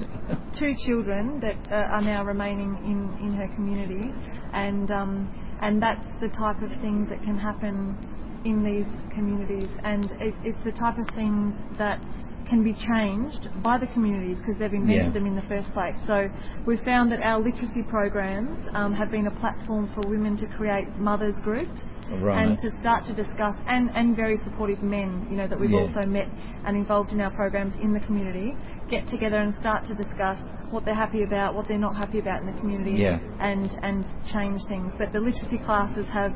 two 0.58 0.74
children 0.86 1.40
that 1.40 1.56
uh, 1.70 1.92
are 1.92 2.00
now 2.00 2.24
remaining 2.24 2.76
in, 2.84 3.26
in 3.26 3.34
her 3.34 3.48
community, 3.54 4.10
and 4.54 4.90
um, 4.90 5.28
and 5.60 5.82
that's 5.82 6.06
the 6.20 6.28
type 6.28 6.62
of 6.62 6.70
things 6.80 7.08
that 7.10 7.22
can 7.22 7.36
happen 7.36 7.96
in 8.44 8.62
these 8.62 9.14
communities, 9.14 9.68
and 9.82 10.04
it, 10.20 10.34
it's 10.44 10.58
the 10.64 10.72
type 10.72 10.98
of 10.98 11.06
things 11.14 11.54
that 11.78 12.00
can 12.48 12.62
be 12.62 12.74
changed 12.74 13.48
by 13.62 13.78
the 13.78 13.86
communities 13.88 14.38
because 14.38 14.58
they've 14.58 14.72
invented 14.72 15.06
Yeah. 15.06 15.10
them 15.10 15.26
in 15.26 15.34
the 15.34 15.42
first 15.42 15.72
place. 15.72 15.94
So 16.06 16.28
we've 16.66 16.80
found 16.84 17.10
that 17.12 17.20
our 17.22 17.38
literacy 17.38 17.82
programs 17.82 18.58
um, 18.74 18.92
have 18.94 19.10
been 19.10 19.26
a 19.26 19.30
platform 19.30 19.88
for 19.94 20.02
women 20.08 20.36
to 20.38 20.46
create 20.56 20.86
mothers 20.98 21.34
groups 21.42 21.80
Right. 22.20 22.46
and 22.46 22.58
to 22.58 22.70
start 22.80 23.04
to 23.06 23.14
discuss, 23.14 23.56
and, 23.66 23.90
and 23.94 24.14
very 24.14 24.36
supportive 24.44 24.82
men, 24.82 25.26
you 25.30 25.36
know, 25.36 25.46
that 25.48 25.58
we've 25.58 25.70
Yeah. 25.70 25.80
also 25.88 26.02
met 26.06 26.28
and 26.66 26.76
involved 26.76 27.12
in 27.12 27.20
our 27.20 27.30
programs 27.30 27.72
in 27.80 27.94
the 27.94 28.00
community, 28.00 28.54
get 28.88 29.08
together 29.08 29.38
and 29.38 29.54
start 29.54 29.86
to 29.86 29.94
discuss 29.94 30.38
what 30.70 30.84
they're 30.84 30.94
happy 30.94 31.22
about, 31.22 31.54
what 31.54 31.66
they're 31.66 31.78
not 31.78 31.96
happy 31.96 32.18
about 32.18 32.40
in 32.42 32.46
the 32.46 32.60
community, 32.60 32.92
Yeah. 32.92 33.18
and, 33.40 33.70
and 33.82 34.04
change 34.32 34.60
things. 34.68 34.92
But 34.98 35.12
the 35.12 35.20
literacy 35.20 35.58
classes 35.58 36.04
have 36.08 36.34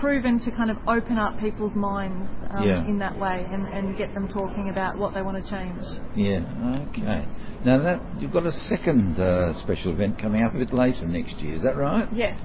proven 0.00 0.38
to 0.40 0.50
kind 0.52 0.70
of 0.70 0.76
open 0.86 1.18
up 1.18 1.38
people's 1.40 1.74
minds 1.74 2.28
um, 2.50 2.66
Yeah. 2.66 2.86
in 2.86 2.98
that 3.00 3.18
way 3.18 3.46
and, 3.50 3.66
and 3.68 3.96
get 3.96 4.14
them 4.14 4.28
talking 4.28 4.68
about 4.70 4.96
what 4.96 5.14
they 5.14 5.22
want 5.22 5.42
to 5.42 5.50
change. 5.50 5.82
Yeah, 6.16 6.44
okay. 6.90 7.26
Now 7.64 7.78
that 7.82 8.00
you've 8.20 8.32
got 8.32 8.46
a 8.46 8.52
second 8.52 9.18
uh, 9.18 9.52
special 9.62 9.92
event 9.92 10.18
coming 10.20 10.42
up 10.42 10.54
a 10.54 10.58
bit 10.58 10.72
later 10.72 11.06
next 11.06 11.36
year, 11.38 11.54
is 11.56 11.62
that 11.62 11.76
right? 11.76 12.08
Yes. 12.12 12.38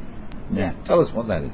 Now, 0.49 0.59
Yeah. 0.59 0.85
tell 0.85 0.99
us 0.99 1.13
what 1.13 1.27
that 1.27 1.43
is. 1.43 1.53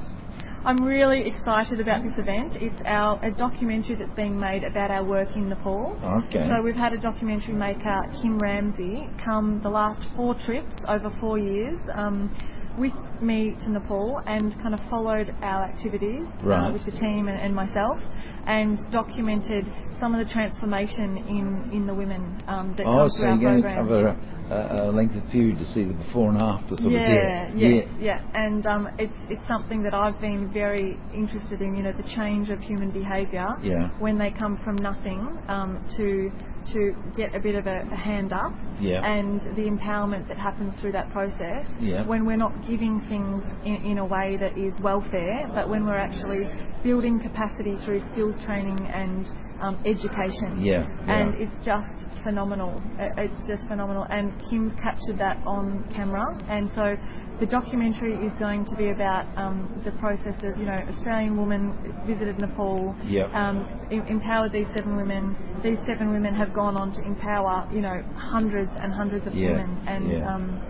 I'm 0.65 0.83
really 0.83 1.25
excited 1.25 1.79
about 1.79 2.03
this 2.03 2.13
event. 2.17 2.57
It's 2.59 2.81
our 2.85 3.17
a 3.23 3.31
documentary 3.31 3.95
that's 3.95 4.13
being 4.15 4.37
made 4.37 4.65
about 4.65 4.91
our 4.91 5.03
work 5.05 5.29
in 5.35 5.47
Nepal. 5.47 5.97
Okay. 6.27 6.49
So 6.49 6.61
we've 6.61 6.75
had 6.75 6.91
a 6.91 6.97
documentary 6.99 7.53
maker, 7.53 8.01
Kim 8.21 8.37
Ramsey, 8.39 9.09
come 9.23 9.61
the 9.63 9.69
last 9.69 10.05
four 10.17 10.35
trips 10.45 10.73
over 10.85 11.11
four 11.21 11.37
years 11.39 11.79
um, 11.95 12.29
with 12.77 12.93
me 13.21 13.55
to 13.65 13.71
Nepal 13.71 14.21
and 14.25 14.53
kind 14.61 14.73
of 14.73 14.79
followed 14.89 15.33
our 15.41 15.63
activities 15.63 16.23
Right. 16.43 16.69
uh, 16.69 16.73
with 16.73 16.85
the 16.85 16.91
team 16.91 17.27
and, 17.27 17.39
and 17.39 17.53
myself 17.53 17.99
and 18.47 18.79
documented 18.91 19.65
some 19.99 20.15
of 20.15 20.25
the 20.25 20.31
transformation 20.33 21.17
in, 21.27 21.69
in 21.73 21.85
the 21.87 21.93
women 21.93 22.41
um, 22.47 22.73
that 22.77 22.85
Oh, 22.87 22.95
come 22.97 23.09
so 23.09 23.17
through 23.17 23.29
our 23.29 23.35
you're 23.35 23.51
going 23.51 23.63
to 23.63 23.69
program. 23.75 24.15
cover 24.47 24.53
a, 24.55 24.89
a, 24.89 24.91
of 25.15 25.29
period 25.31 25.57
to 25.59 25.65
see 25.65 25.83
the 25.83 25.93
before 25.93 26.29
and 26.29 26.37
after 26.41 26.75
sort 26.77 26.93
yeah, 26.93 27.47
of 27.51 27.55
here. 27.57 27.69
yeah, 27.69 27.85
yeah, 27.99 28.21
And 28.33 28.65
um, 28.65 28.87
it's 28.97 29.13
it's 29.29 29.45
something 29.47 29.83
that 29.83 29.93
I've 29.93 30.19
been 30.21 30.51
very 30.51 30.97
interested 31.13 31.61
in. 31.61 31.75
You 31.75 31.83
know, 31.83 31.91
the 31.91 32.07
change 32.15 32.49
of 32.49 32.59
human 32.61 32.91
behaviour 32.91 33.47
Yeah. 33.61 33.89
when 33.99 34.17
they 34.17 34.31
come 34.31 34.57
from 34.63 34.77
nothing 34.77 35.37
um, 35.49 35.79
to 35.97 36.31
to 36.73 36.95
get 37.15 37.35
a 37.35 37.39
bit 37.39 37.55
of 37.55 37.67
a, 37.67 37.81
a 37.91 37.95
hand 37.95 38.33
up, 38.33 38.53
Yeah. 38.79 39.03
and 39.05 39.41
the 39.55 39.63
empowerment 39.63 40.27
that 40.27 40.37
happens 40.37 40.73
through 40.79 40.93
that 40.93 41.09
process. 41.11 41.65
Yeah. 41.79 42.05
When 42.05 42.25
we're 42.25 42.37
not 42.37 42.53
giving 42.67 43.01
things 43.09 43.43
in, 43.65 43.75
in 43.91 43.97
a 43.97 44.05
way 44.05 44.37
that 44.39 44.57
is 44.57 44.73
welfare, 44.81 45.49
but 45.53 45.69
when 45.69 45.85
we're 45.85 45.97
actually 45.97 46.47
building 46.83 47.19
capacity 47.19 47.75
through 47.85 48.01
skills 48.11 48.35
training 48.45 48.79
and 48.87 49.29
um, 49.61 49.77
education. 49.85 50.61
Yeah, 50.61 50.87
And 51.07 51.35
it's 51.35 51.53
just 51.65 52.07
phenomenal. 52.23 52.81
It's 52.97 53.47
just 53.47 53.67
phenomenal. 53.67 54.05
And 54.09 54.31
Kim's 54.49 54.71
captured 54.81 55.17
that 55.19 55.37
on 55.45 55.83
camera. 55.93 56.23
And 56.49 56.69
so 56.75 56.95
the 57.39 57.45
documentary 57.45 58.13
is 58.15 58.33
going 58.37 58.65
to 58.65 58.75
be 58.75 58.89
about 58.89 59.25
um, 59.37 59.81
the 59.85 59.91
process 59.93 60.35
of, 60.43 60.57
you 60.57 60.65
know, 60.65 60.83
Australian 60.89 61.37
woman 61.37 61.73
visited 62.05 62.37
Nepal, 62.37 62.95
Yep. 63.05 63.33
um, 63.33 63.67
em- 63.91 64.05
empowered 64.07 64.51
these 64.51 64.67
seven 64.73 64.97
women. 64.97 65.35
These 65.63 65.77
seven 65.85 66.11
women 66.11 66.33
have 66.35 66.53
gone 66.53 66.75
on 66.75 66.91
to 66.93 67.01
empower, 67.01 67.67
you 67.71 67.81
know, 67.81 68.01
hundreds 68.15 68.71
and 68.81 68.91
hundreds 68.91 69.25
of 69.25 69.33
Yeah, 69.33 69.51
women. 69.51 69.83
And 69.87 70.11
yeah. 70.11 70.35
um, 70.35 70.61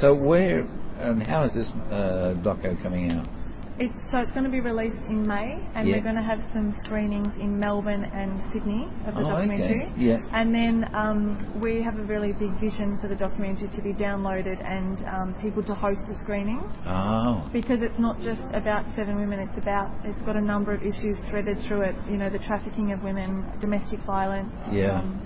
So 0.00 0.14
where 0.14 0.66
and 0.98 1.22
how 1.22 1.44
is 1.44 1.52
this 1.54 1.68
uh, 1.90 2.34
doco 2.42 2.80
coming 2.82 3.10
out? 3.10 3.26
It's, 3.76 3.92
so 4.12 4.18
it's 4.18 4.30
going 4.32 4.44
to 4.44 4.50
be 4.50 4.60
released 4.60 5.02
in 5.08 5.26
May, 5.26 5.58
and 5.74 5.88
Yeah. 5.88 5.96
we're 5.96 6.02
going 6.02 6.14
to 6.14 6.22
have 6.22 6.38
some 6.52 6.76
screenings 6.84 7.26
in 7.40 7.58
Melbourne 7.58 8.04
and 8.04 8.40
Sydney 8.52 8.86
of 9.06 9.14
the 9.14 9.20
Oh, 9.22 9.34
okay. 9.34 9.48
documentary. 9.48 9.92
Yeah. 9.98 10.20
And 10.32 10.54
then 10.54 10.88
um, 10.94 11.60
we 11.60 11.82
have 11.82 11.98
a 11.98 12.04
really 12.04 12.32
big 12.32 12.52
vision 12.60 12.98
for 13.02 13.08
the 13.08 13.16
documentary 13.16 13.68
to 13.74 13.82
be 13.82 13.92
downloaded 13.92 14.64
and 14.64 15.02
um, 15.08 15.34
people 15.42 15.62
to 15.64 15.74
host 15.74 16.02
a 16.08 16.14
screening 16.22 16.62
Oh, 16.86 17.48
because 17.52 17.82
it's 17.82 17.98
not 17.98 18.20
just 18.20 18.42
about 18.52 18.84
seven 18.94 19.16
women. 19.16 19.40
It's 19.40 19.58
about 19.58 19.90
it's 20.04 20.20
got 20.22 20.36
a 20.36 20.40
number 20.40 20.72
of 20.72 20.82
issues 20.82 21.18
threaded 21.28 21.58
through 21.66 21.82
it. 21.82 21.96
You 22.08 22.16
know, 22.16 22.30
the 22.30 22.38
trafficking 22.38 22.92
of 22.92 23.02
women, 23.02 23.44
domestic 23.60 23.98
violence. 24.06 24.52
Yeah. 24.70 25.00
Um, 25.00 25.20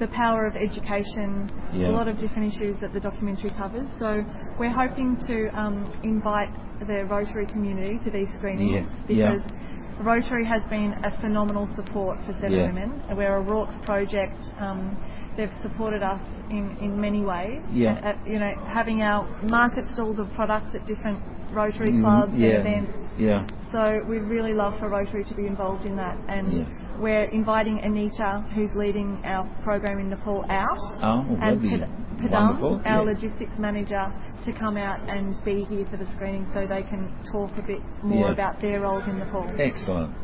the 0.00 0.08
power 0.08 0.46
of 0.46 0.56
education, 0.56 1.50
Yeah. 1.72 1.88
a 1.88 1.92
lot 1.92 2.08
of 2.08 2.18
different 2.18 2.54
issues 2.54 2.76
that 2.80 2.92
the 2.92 3.00
documentary 3.00 3.50
covers. 3.50 3.86
So 3.98 4.24
we're 4.58 4.70
hoping 4.70 5.16
to 5.26 5.48
um, 5.58 5.90
invite 6.02 6.50
the 6.86 7.04
Rotary 7.06 7.46
community 7.46 7.98
to 8.04 8.10
these 8.10 8.28
screenings 8.36 8.88
Yeah, 9.08 9.16
yeah. 9.16 9.32
because 9.36 9.52
Rotary 10.00 10.44
has 10.46 10.62
been 10.70 10.92
a 11.04 11.10
phenomenal 11.20 11.68
support 11.74 12.18
for 12.26 12.32
Seven 12.34 12.52
Yeah. 12.52 12.66
Women. 12.66 13.02
We're 13.16 13.38
a 13.38 13.42
RAWCS 13.44 13.84
project. 13.84 14.38
Um, 14.60 14.96
they've 15.36 15.52
supported 15.62 16.02
us 16.02 16.20
in, 16.50 16.76
in 16.80 17.00
many 17.00 17.22
ways. 17.24 17.62
Yeah. 17.72 17.92
At, 17.94 18.04
at, 18.04 18.26
you 18.28 18.38
know, 18.38 18.52
having 18.66 19.02
our 19.02 19.26
market 19.42 19.84
stalls 19.94 20.18
of 20.18 20.32
products 20.34 20.74
at 20.74 20.86
different 20.86 21.18
Rotary 21.52 21.92
Mm, 21.92 22.02
clubs 22.02 22.32
yeah, 22.36 22.48
and 22.48 22.68
events. 22.68 22.92
yeah, 23.18 23.46
So 23.72 24.04
we'd 24.08 24.22
really 24.22 24.52
love 24.54 24.78
for 24.78 24.88
Rotary 24.88 25.24
to 25.24 25.34
be 25.34 25.46
involved 25.46 25.84
in 25.86 25.96
that. 25.96 26.16
And 26.28 26.52
Yeah. 26.52 26.64
We're 26.98 27.24
inviting 27.24 27.80
Anita, 27.82 28.44
who's 28.54 28.70
leading 28.74 29.20
our 29.24 29.44
program 29.62 29.98
in 29.98 30.10
Nepal, 30.10 30.44
out. 30.48 30.78
Oh, 31.02 31.24
and 31.40 31.60
Pad- 31.60 32.30
Padam, 32.32 32.62
our 32.62 32.82
yeah. 32.84 33.00
logistics 33.00 33.52
manager, 33.58 34.12
to 34.44 34.52
come 34.52 34.76
out 34.76 35.00
and 35.08 35.34
be 35.44 35.64
here 35.64 35.86
for 35.90 35.96
the 35.96 36.06
screening 36.14 36.46
so 36.54 36.66
they 36.66 36.82
can 36.82 37.12
talk 37.32 37.50
a 37.58 37.62
bit 37.62 37.80
more 38.02 38.26
Yeah. 38.28 38.32
about 38.32 38.60
their 38.60 38.80
roles 38.80 39.04
in 39.06 39.18
Nepal. 39.18 39.46
excellent. 39.58 40.14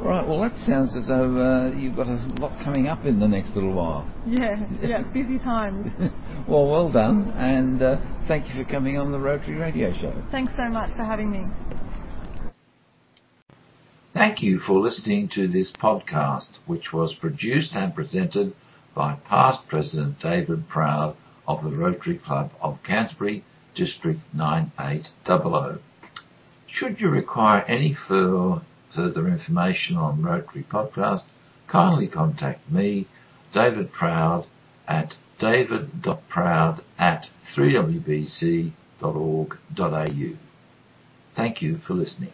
Right, 0.00 0.26
well 0.26 0.40
that 0.40 0.56
sounds 0.66 0.94
as 0.96 1.06
though 1.06 1.36
uh, 1.38 1.70
you've 1.76 1.94
got 1.94 2.08
a 2.08 2.18
lot 2.40 2.52
coming 2.64 2.88
up 2.88 3.04
in 3.04 3.20
the 3.20 3.28
next 3.28 3.54
little 3.54 3.72
while. 3.72 4.10
Yeah, 4.26 4.56
yeah, 4.82 5.02
busy 5.14 5.38
times. 5.38 5.86
well, 6.48 6.66
well 6.68 6.90
done, 6.90 7.30
and 7.36 7.80
uh, 7.80 7.96
thank 8.26 8.48
you 8.52 8.62
for 8.64 8.68
coming 8.68 8.98
on 8.98 9.12
the 9.12 9.20
Rotary 9.20 9.54
Radio 9.56 9.92
Show. 9.92 10.12
Thanks 10.32 10.52
so 10.56 10.68
much 10.68 10.90
for 10.96 11.04
having 11.04 11.30
me. 11.30 11.44
Thank 14.16 14.42
you 14.42 14.60
for 14.60 14.78
listening 14.78 15.28
to 15.34 15.46
this 15.46 15.70
podcast, 15.70 16.56
which 16.64 16.90
was 16.90 17.12
produced 17.12 17.74
and 17.74 17.94
presented 17.94 18.54
by 18.94 19.16
past 19.28 19.68
President 19.68 20.18
David 20.20 20.70
Proud 20.70 21.14
of 21.46 21.62
the 21.62 21.76
Rotary 21.76 22.16
Club 22.16 22.50
of 22.62 22.82
Canterbury, 22.82 23.44
District 23.74 24.18
9800. 24.32 25.82
Should 26.66 26.98
you 26.98 27.10
require 27.10 27.62
any 27.68 27.92
further, 28.08 28.62
further 28.94 29.28
information 29.28 29.98
on 29.98 30.22
Rotary 30.22 30.62
Podcast, 30.62 31.24
kindly 31.68 32.08
contact 32.08 32.70
me, 32.70 33.06
David 33.52 33.92
Proud, 33.92 34.46
at 34.88 35.16
david.proud 35.38 36.82
at 36.98 37.26
3wbc.org.au. 37.54 38.72
Thank 41.36 41.60
you 41.60 41.78
for 41.86 41.92
listening. 41.92 42.32